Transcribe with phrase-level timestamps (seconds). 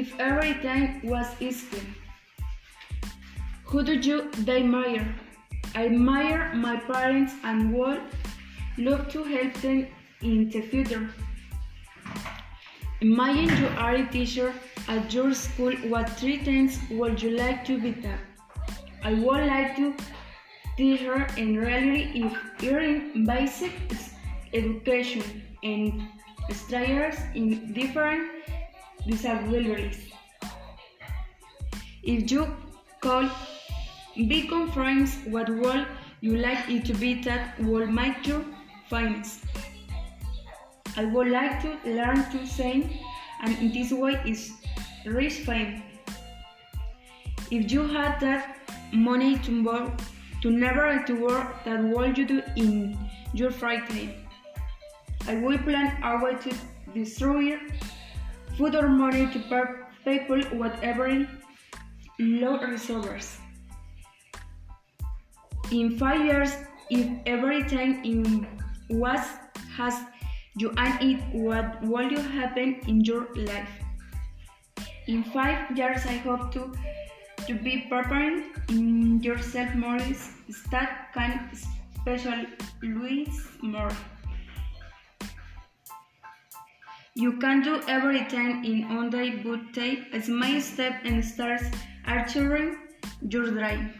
[0.00, 1.82] if everything was easy.
[3.64, 5.06] Who do you admire?
[5.74, 8.00] I admire my parents and would
[8.78, 9.86] love to help them
[10.20, 11.08] in the future.
[13.00, 14.52] Imagine you are a teacher
[14.88, 15.72] at your school.
[15.94, 18.18] What three things would you like to be done?
[19.02, 19.94] I would like to
[20.76, 23.72] teach her in reality if earning basic
[24.52, 26.08] education and
[26.50, 28.43] strangers in different
[29.06, 30.10] disabilities.
[32.02, 32.46] If you
[33.00, 33.28] call
[34.28, 35.86] become friends, what would
[36.20, 38.44] you like it to be that will make you
[38.88, 39.40] famous?
[40.96, 42.98] I would like to learn to sing
[43.42, 44.52] and in this way is
[45.04, 45.82] reach fame.
[47.50, 48.58] If you had that
[48.92, 49.92] money to work,
[50.42, 52.96] to never to work, that what you do in
[53.32, 54.14] your free?
[55.26, 56.54] I will plan a way to
[56.94, 57.58] destroy
[58.56, 59.38] food or money to
[60.04, 61.26] people whatever
[62.18, 63.38] low reserves.
[65.70, 66.52] In five years,
[66.90, 68.46] if everything in
[68.90, 69.24] was
[69.76, 69.94] has
[70.56, 73.70] you and it, what will you happen in your life?
[75.06, 76.72] In five years, I hope to
[77.46, 79.98] to be preparing in yourself more
[80.70, 82.46] that can specialize
[83.60, 83.92] more.
[87.16, 91.60] You can do everything in one day, but take a small step and start
[92.08, 92.76] altering
[93.20, 93.92] your dream.